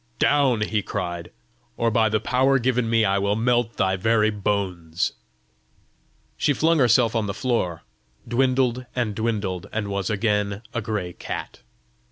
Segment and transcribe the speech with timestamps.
[0.17, 1.29] "Down!" he cried;
[1.77, 5.13] "or by the power given me I will melt thy very bones."
[6.37, 7.83] She flung herself on the floor,
[8.27, 11.59] dwindled and dwindled, and was again a gray cat.